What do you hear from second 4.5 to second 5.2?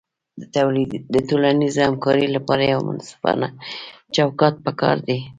پکار دی.